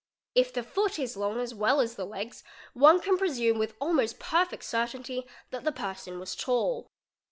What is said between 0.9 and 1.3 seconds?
is